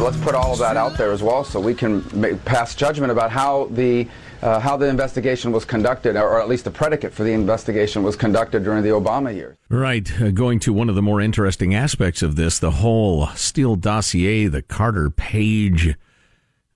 [0.00, 3.12] Let's put all of that out there as well so we can make, pass judgment
[3.12, 4.08] about how the
[4.40, 8.16] uh, how the investigation was conducted, or at least the predicate for the investigation was
[8.16, 9.58] conducted during the Obama years.
[9.68, 10.10] Right.
[10.18, 14.46] Uh, going to one of the more interesting aspects of this, the whole Steele dossier,
[14.46, 15.94] the Carter Page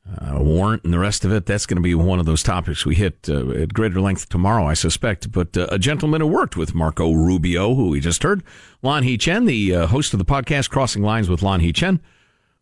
[0.07, 1.47] uh, warrant, and the rest of it.
[1.47, 4.67] That's going to be one of those topics we hit uh, at greater length tomorrow,
[4.67, 5.33] I suspect.
[5.33, 8.43] But uh, a gentleman who worked with Marco Rubio, who we just heard,
[8.83, 12.01] Lanhee Chen, the uh, host of the podcast Crossing Lines with Lanhee Chen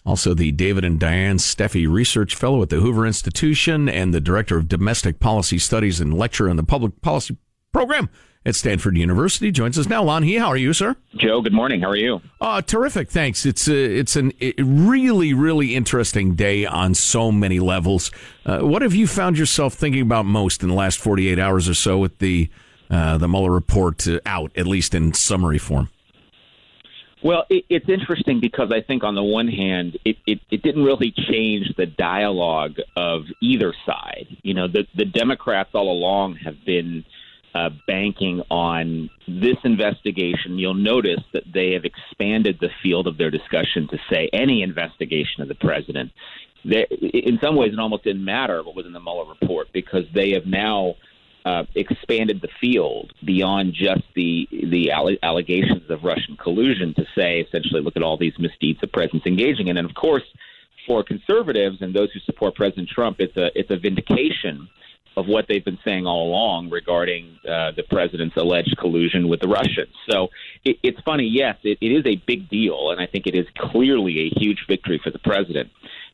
[0.05, 4.57] also, the David and Diane Steffy Research Fellow at the Hoover Institution and the Director
[4.57, 7.37] of Domestic Policy Studies and lecturer in the Public Policy
[7.73, 8.09] Program
[8.45, 10.03] at Stanford University joins us now.
[10.03, 10.97] Lanhee, how are you, sir?
[11.15, 11.81] Joe, good morning.
[11.81, 12.21] How are you?
[12.41, 13.47] Uh, terrific, thanks.
[13.47, 18.11] It's a, it's an a really, really interesting day on so many levels.
[18.45, 21.75] Uh, what have you found yourself thinking about most in the last 48 hours or
[21.75, 22.51] so with the
[22.91, 25.89] uh, the Mueller report out, at least in summary form?
[27.23, 30.85] Well, it, it's interesting because I think on the one hand, it, it, it didn't
[30.85, 34.27] really change the dialogue of either side.
[34.43, 37.05] You know, the, the Democrats all along have been
[37.55, 40.59] uh, banking on this investigation.
[40.59, 45.43] You'll notice that they have expanded the field of their discussion to say any investigation
[45.43, 46.11] of the president.
[46.65, 50.05] They, in some ways, it almost didn't matter what was in the Mueller report because
[50.15, 50.95] they have now
[51.45, 54.91] uh, expanded the field beyond just the the
[55.23, 59.69] allegations of Russian collusion to say essentially look at all these misdeeds the president's engaging
[59.69, 60.25] in, and of course,
[60.87, 64.69] for conservatives and those who support President Trump, it's a it's a vindication
[65.17, 69.49] of what they've been saying all along regarding uh, the president's alleged collusion with the
[69.49, 69.93] Russians.
[70.09, 70.29] So
[70.65, 73.47] it, it's funny, yes, it, it is a big deal, and I think it is
[73.59, 75.71] clearly a huge victory for the president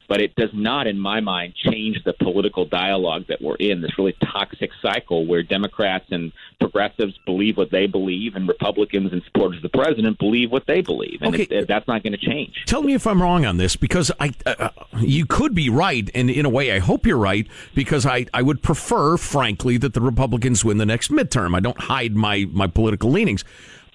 [0.08, 3.82] but it does not, in my mind, change the political dialogue that we're in.
[3.82, 9.22] This really toxic cycle where Democrats and progressives believe what they believe, and Republicans and
[9.24, 11.44] supporters of the president believe what they believe, and okay.
[11.44, 12.64] it, it, that's not going to change.
[12.66, 16.10] Tell me if I'm wrong on this, because I, uh, uh, you could be right,
[16.14, 19.94] and in a way, I hope you're right, because I, I would prefer, frankly, that
[19.94, 21.54] the Republicans win the next midterm.
[21.54, 23.44] I don't hide my my political leanings.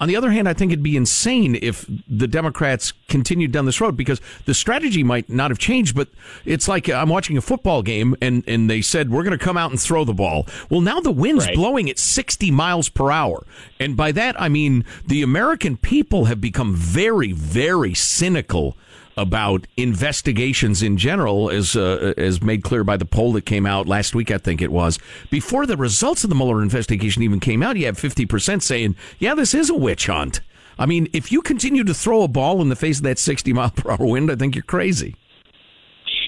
[0.03, 3.79] On the other hand, I think it'd be insane if the Democrats continued down this
[3.79, 6.09] road because the strategy might not have changed, but
[6.43, 9.41] it's like uh, I'm watching a football game and, and they said, we're going to
[9.41, 10.45] come out and throw the ball.
[10.69, 11.55] Well, now the wind's right.
[11.55, 13.45] blowing at 60 miles per hour.
[13.79, 18.75] And by that, I mean the American people have become very, very cynical
[19.17, 23.87] about investigations in general, as uh, as made clear by the poll that came out
[23.87, 24.99] last week, I think it was.
[25.29, 28.95] Before the results of the Mueller investigation even came out, you have fifty percent saying,
[29.19, 30.41] "Yeah, this is a witch hunt."
[30.77, 33.53] I mean, if you continue to throw a ball in the face of that sixty
[33.53, 35.15] mile per hour wind, I think you're crazy.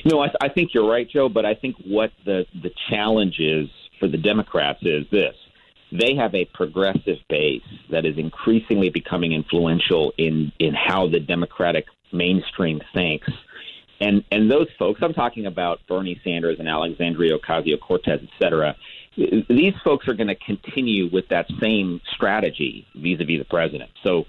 [0.06, 1.30] No, I, I think you're right, Joe.
[1.30, 5.36] But I think what the the challenge is for the Democrats is this:
[5.92, 11.86] they have a progressive base that is increasingly becoming influential in in how the Democratic
[12.12, 13.30] mainstream thinks.
[14.00, 18.76] And and those folks, I'm talking about Bernie Sanders and Alexandria Ocasio Cortez, et cetera.
[19.16, 23.90] These folks are going to continue with that same strategy vis-a-vis the president.
[24.04, 24.26] So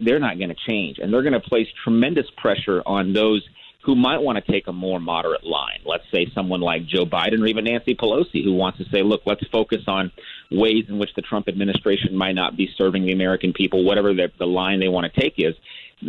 [0.00, 3.42] they're not going to change, and they're going to place tremendous pressure on those
[3.84, 5.80] who might want to take a more moderate line.
[5.84, 9.22] Let's say someone like Joe Biden or even Nancy Pelosi, who wants to say, look,
[9.24, 10.12] let's focus on
[10.52, 14.30] ways in which the Trump administration might not be serving the American people, whatever the,
[14.38, 15.54] the line they want to take is.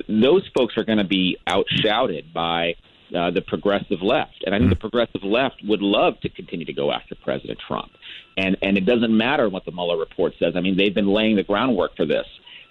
[0.08, 2.76] Those folks are going to be outshouted by
[3.16, 4.44] uh, the progressive left.
[4.46, 7.92] And I think the progressive left would love to continue to go after President Trump.
[8.38, 10.54] And, and it doesn't matter what the Mueller report says.
[10.56, 12.26] I mean, they've been laying the groundwork for this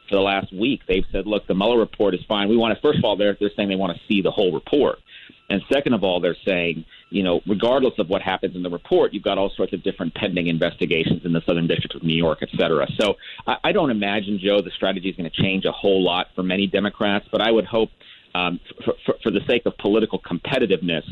[0.09, 0.83] for the last week.
[0.87, 2.49] They've said, look, the Mueller report is fine.
[2.49, 4.53] We want to, first of all, they're, they're saying they want to see the whole
[4.53, 4.99] report.
[5.51, 9.15] And second of all, they're saying, you know, regardless of what happens in the report,
[9.15, 12.39] you've got all sorts of different pending investigations in the Southern District of New York,
[12.43, 12.87] et cetera.
[13.01, 13.15] So
[13.47, 16.43] I, I don't imagine, Joe, the strategy is going to change a whole lot for
[16.43, 17.91] many Democrats, but I would hope,
[18.35, 21.05] um, for, for, for the sake of political competitiveness,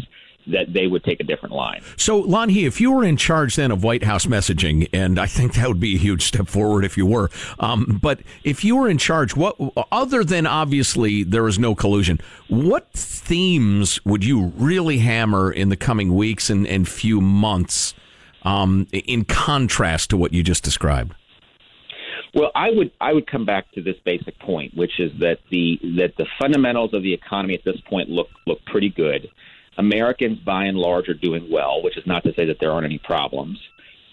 [0.46, 1.82] that they would take a different line.
[1.96, 5.54] So, Lanhee, if you were in charge then of White House messaging, and I think
[5.54, 8.88] that would be a huge step forward if you were, um, but if you were
[8.88, 9.56] in charge, what
[9.90, 15.76] other than obviously there is no collusion, what themes would you really hammer in the
[15.76, 17.94] coming weeks and, and few months
[18.42, 21.14] um, in contrast to what you just described?
[22.34, 25.78] Well, I would I would come back to this basic point, which is that the
[25.96, 29.30] that the fundamentals of the economy at this point look look pretty good.
[29.78, 32.86] Americans, by and large, are doing well, which is not to say that there aren't
[32.86, 33.58] any problems.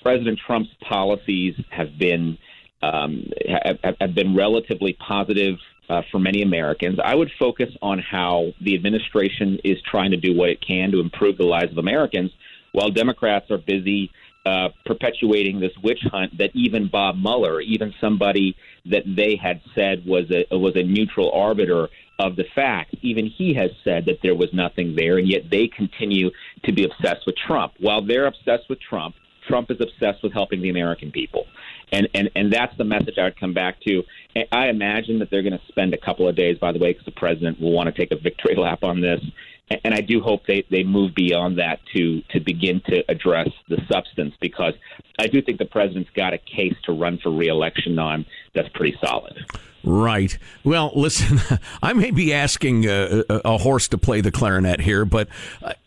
[0.01, 2.38] President Trump's policies have been
[2.81, 5.56] um, have, have been relatively positive
[5.89, 7.00] uh, for many Americans.
[7.04, 11.00] I would focus on how the administration is trying to do what it can to
[11.00, 12.31] improve the lives of Americans,
[12.74, 14.12] while Democrats are busy
[14.45, 20.06] uh, perpetuating this witch hunt that even Bob Mueller, even somebody that they had said
[20.06, 21.88] was a was a neutral arbiter
[22.19, 25.68] of the facts, even he has said that there was nothing there, and yet they
[25.68, 26.30] continue
[26.63, 27.74] to be obsessed with Trump.
[27.80, 29.15] While they're obsessed with Trump,
[29.48, 31.45] Trump is obsessed with helping the American people.
[31.92, 34.04] And, and, and that's the message I would come back to.
[34.51, 37.06] I imagine that they're going to spend a couple of days, by the way, because
[37.06, 39.21] the president will want to take a victory lap on this
[39.69, 43.81] and I do hope they, they move beyond that to to begin to address the
[43.92, 44.74] substance because
[45.19, 48.98] I do think the president's got a case to run for reelection on that's pretty
[49.04, 49.45] solid.
[49.83, 50.38] Right.
[50.63, 55.27] Well, listen, I may be asking a, a, horse to play the clarinet here, but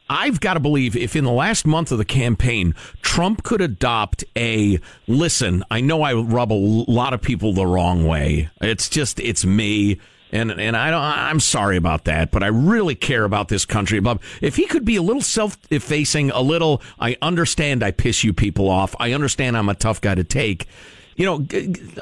[0.08, 4.22] I've got to believe if in the last month of the campaign, Trump could adopt
[4.36, 8.50] a listen, I know I rub a lot of people the wrong way.
[8.60, 9.98] It's just, it's me
[10.32, 11.00] and and I don't.
[11.00, 14.00] I'm sorry about that, but I really care about this country.
[14.00, 18.32] Bob, if he could be a little self-effacing, a little, I understand I piss you
[18.32, 18.94] people off.
[18.98, 20.66] I understand I'm a tough guy to take.
[21.16, 21.46] You know,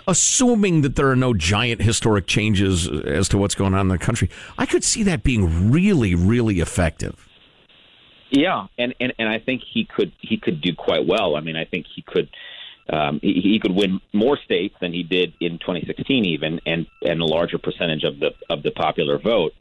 [0.09, 3.99] assuming that there are no giant historic changes as to what's going on in the
[3.99, 4.29] country,
[4.59, 7.29] I could see that being really, really effective.
[8.31, 11.37] Yeah, and, and, and I think he could he could do quite well.
[11.37, 12.29] I mean, I think he could
[12.91, 17.21] um, he, he could win more states than he did in 2016, even, and and
[17.21, 19.53] a larger percentage of the of the popular vote.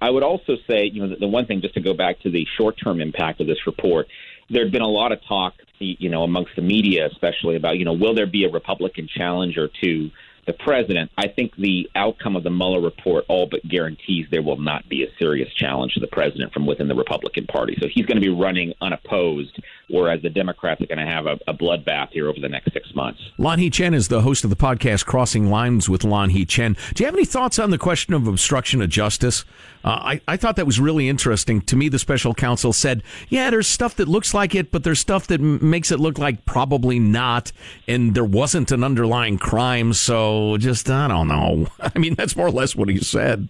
[0.00, 2.30] I would also say, you know, the, the one thing just to go back to
[2.30, 4.08] the short-term impact of this report,
[4.50, 7.84] there had been a lot of talk, you know, amongst the media, especially about, you
[7.84, 10.10] know, will there be a Republican challenger to
[10.46, 14.58] the president, I think the outcome of the Mueller report all but guarantees there will
[14.58, 17.76] not be a serious challenge to the president from within the Republican Party.
[17.80, 21.38] So he's going to be running unopposed, whereas the Democrats are going to have a,
[21.48, 23.20] a bloodbath here over the next six months.
[23.38, 26.76] Lanhee Chen is the host of the podcast Crossing Lines with Lanhee Chen.
[26.94, 29.44] Do you have any thoughts on the question of obstruction of justice?
[29.84, 31.60] Uh, I, I thought that was really interesting.
[31.62, 34.98] To me, the special counsel said, yeah, there's stuff that looks like it, but there's
[34.98, 37.52] stuff that m- makes it look like probably not.
[37.86, 39.92] And there wasn't an underlying crime.
[39.92, 41.66] So just, I don't know.
[41.80, 43.48] I mean, that's more or less what he said.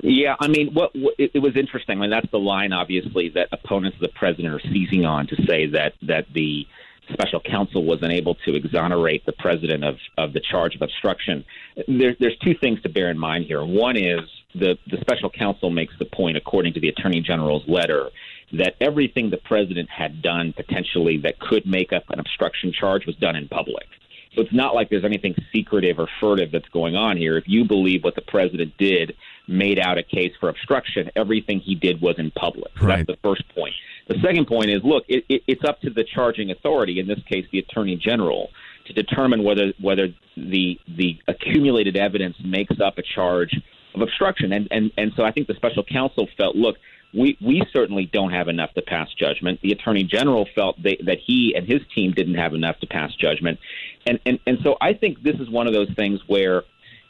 [0.00, 1.98] Yeah, I mean, what, what it, it was interesting.
[1.98, 5.36] I mean, that's the line, obviously, that opponents of the president are seizing on to
[5.44, 6.66] say that that the
[7.12, 11.44] special counsel was unable to exonerate the president of, of the charge of obstruction.
[11.86, 13.64] There, there's two things to bear in mind here.
[13.64, 14.20] One is
[14.54, 18.10] the, the special counsel makes the point, according to the attorney general's letter,
[18.52, 23.16] that everything the president had done potentially that could make up an obstruction charge was
[23.16, 23.86] done in public.
[24.34, 27.36] So it's not like there's anything secretive or furtive that's going on here.
[27.36, 29.16] If you believe what the president did
[29.46, 32.70] made out a case for obstruction, everything he did was in public.
[32.78, 33.06] So right.
[33.06, 33.74] That's the first point.
[34.08, 37.22] The second point is, look, it, it, it's up to the charging authority, in this
[37.28, 38.50] case, the attorney general,
[38.86, 43.54] to determine whether whether the the accumulated evidence makes up a charge
[43.94, 44.52] of obstruction.
[44.52, 46.76] And and and so I think the special counsel felt, look,
[47.14, 49.60] we we certainly don't have enough to pass judgment.
[49.62, 53.14] The attorney general felt they, that he and his team didn't have enough to pass
[53.14, 53.58] judgment,
[54.06, 56.64] and and and so I think this is one of those things where.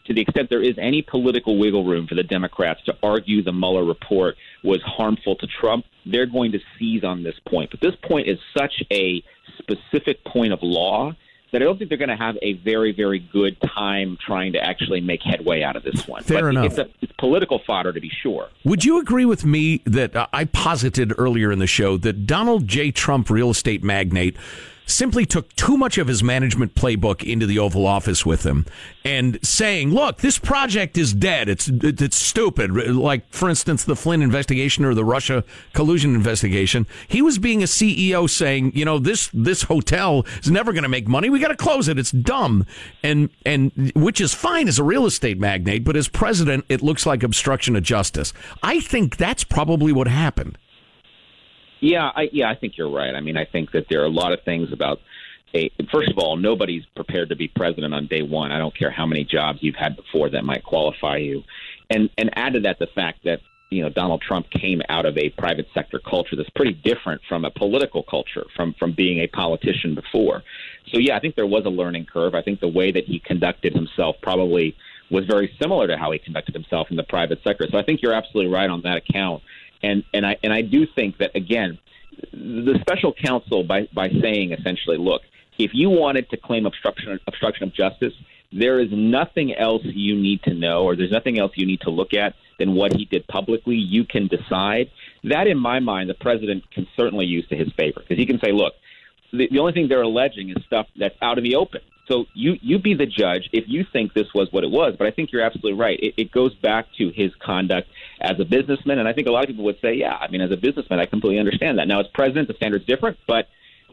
[0.07, 3.53] To the extent there is any political wiggle room for the Democrats to argue the
[3.53, 7.71] Mueller report was harmful to Trump, they're going to seize on this point.
[7.71, 9.23] But this point is such a
[9.59, 11.15] specific point of law
[11.53, 14.63] that I don't think they're going to have a very, very good time trying to
[14.63, 16.23] actually make headway out of this one.
[16.23, 16.65] Fair but enough.
[16.67, 18.49] It's, a, it's political fodder to be sure.
[18.65, 22.69] Would you agree with me that uh, I posited earlier in the show that Donald
[22.69, 22.91] J.
[22.91, 24.37] Trump, real estate magnate,
[24.89, 28.67] simply took too much of his management playbook into the Oval Office with him
[29.05, 31.49] and saying, look, this project is dead.
[31.49, 32.73] It's, it's stupid.
[32.73, 36.87] Like, for instance, the Flynn investigation or the Russia collusion investigation.
[37.07, 40.89] He was being a CEO saying, you know, this, this hotel is never going to
[40.89, 41.31] make money.
[41.31, 41.99] We got to close it.
[41.99, 42.67] It's dumb.
[43.03, 47.07] And, and which is fine as a real estate magnate, but as president, it looks
[47.07, 48.33] like obstruction of justice.
[48.63, 50.57] I think that's probably what happened.
[51.81, 53.15] Yeah, I, yeah, I think you're right.
[53.15, 55.01] I mean, I think that there are a lot of things about.
[55.55, 58.53] A, first of all, nobody's prepared to be president on day one.
[58.53, 61.43] I don't care how many jobs you've had before that might qualify you,
[61.89, 65.17] and and add to that the fact that you know Donald Trump came out of
[65.17, 69.27] a private sector culture that's pretty different from a political culture, from from being a
[69.27, 70.43] politician before.
[70.93, 72.35] So yeah, I think there was a learning curve.
[72.35, 74.77] I think the way that he conducted himself probably
[75.11, 77.67] was very similar to how he conducted himself in the private sector.
[77.71, 79.43] So I think you're absolutely right on that account.
[79.83, 81.79] And and I and I do think that again,
[82.33, 85.23] the special counsel by by saying essentially, look,
[85.59, 88.15] if you wanted to claim obstruction obstruction of justice,
[88.53, 91.91] there is nothing else you need to know, or there's nothing else you need to
[91.91, 93.77] look at than what he did publicly.
[93.77, 94.91] You can decide
[95.25, 95.47] that.
[95.47, 98.53] In my mind, the president can certainly use to his favor because he can say,
[98.53, 98.75] look,
[99.33, 101.81] the, only thing they're alleging is stuff that's out in the open.
[102.09, 104.95] So you you be the judge if you think this was what it was.
[104.97, 105.99] But I think you're absolutely right.
[106.01, 107.89] It, it goes back to his conduct
[108.21, 110.41] as a businessman, and I think a lot of people would say, yeah, I mean,
[110.41, 111.87] as a businessman, I completely understand that.
[111.87, 113.49] Now, as president, the standard's different, but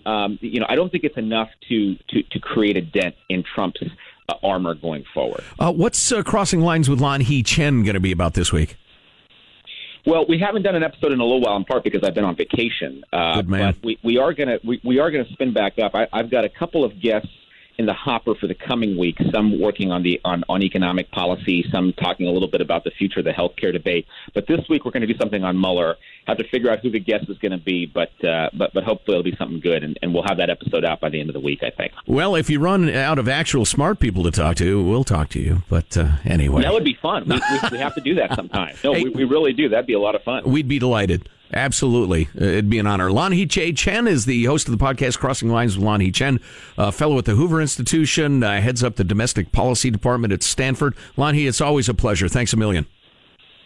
[0.05, 3.43] um, you know, I don't think it's enough to to, to create a dent in
[3.43, 3.81] Trump's
[4.29, 5.43] uh, armor going forward.
[5.59, 8.77] Uh, what's uh, crossing lines with Lanhee Chen going to be about this week?
[10.05, 12.25] Well, we haven't done an episode in a little while, in part because I've been
[12.25, 13.03] on vacation.
[13.11, 13.73] Uh, Good man.
[13.73, 15.95] But we, we are gonna we, we are gonna spin back up.
[15.95, 17.29] I, I've got a couple of guests
[17.77, 19.17] in the hopper for the coming week.
[19.33, 22.91] Some working on the on, on economic policy, some talking a little bit about the
[22.91, 24.07] future of the healthcare debate.
[24.33, 25.95] But this week we're going to do something on Mueller.
[26.27, 28.83] Have to figure out who the guest is going to be, but uh, but but
[28.83, 31.29] hopefully it'll be something good, and, and we'll have that episode out by the end
[31.29, 31.59] of the week.
[31.63, 31.93] I think.
[32.07, 35.39] Well, if you run out of actual smart people to talk to, we'll talk to
[35.39, 35.63] you.
[35.69, 37.25] But uh, anyway, that would be fun.
[37.27, 38.75] We, we, we have to do that sometime.
[38.83, 39.69] No, hey, we, we really do.
[39.69, 40.43] That'd be a lot of fun.
[40.55, 41.29] We'd be delighted.
[41.53, 42.27] Absolutely.
[42.39, 43.09] Uh, it'd be an honor.
[43.09, 43.71] Lanhee J.
[43.71, 46.39] Chen is the host of the podcast Crossing Lines with Lanhee Chen,
[46.77, 50.95] a fellow at the Hoover Institution, uh, heads up the domestic policy department at Stanford.
[51.17, 52.27] Lanhee, it's always a pleasure.
[52.27, 52.85] Thanks a million.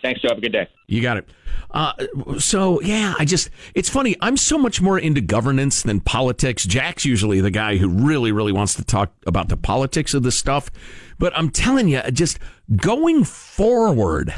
[0.01, 0.29] Thanks, Joe.
[0.29, 0.67] Have a good day.
[0.88, 1.29] You got it.
[1.71, 1.93] Uh,
[2.39, 4.15] so, yeah, I just, it's funny.
[4.21, 6.65] I'm so much more into governance than politics.
[6.65, 10.38] Jack's usually the guy who really, really wants to talk about the politics of this
[10.38, 10.71] stuff.
[11.19, 12.39] But I'm telling you, just
[12.77, 14.33] going forward,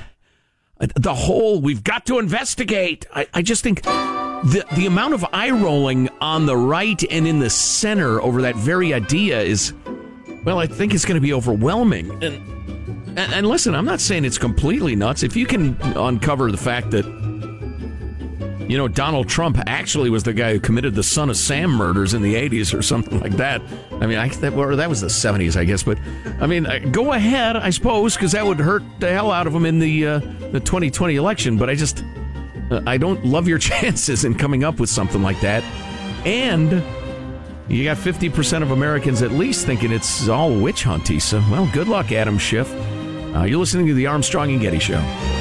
[0.96, 3.06] the whole we've got to investigate.
[3.14, 7.40] I, I, just think the the amount of eye rolling on the right and in
[7.40, 9.74] the center over that very idea is,
[10.44, 12.12] well, I think it's going to be overwhelming.
[12.24, 12.36] And,
[13.18, 15.24] and and listen, I'm not saying it's completely nuts.
[15.24, 17.06] If you can uncover the fact that
[18.72, 22.14] you know, Donald Trump actually was the guy who committed the Son of Sam murders
[22.14, 23.62] in the 80s or something like that.
[24.00, 25.84] I mean, I, that, or that was the 70s, I guess.
[25.84, 25.98] But,
[26.40, 29.66] I mean, go ahead, I suppose, because that would hurt the hell out of him
[29.66, 30.20] in the, uh,
[30.54, 31.58] the 2020 election.
[31.58, 32.06] But I just,
[32.72, 35.66] uh, I don't love your chances in coming up with something like that.
[36.26, 36.72] And
[37.68, 41.22] you got 50% of Americans at least thinking it's all witch hunty.
[41.22, 42.74] So, well, good luck, Adam Schiff.
[43.36, 45.41] Uh, you're listening to the Armstrong and Getty Show.